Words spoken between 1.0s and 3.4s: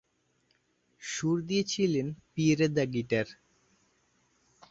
সুর দিয়েছিলেন Pierre de guitar.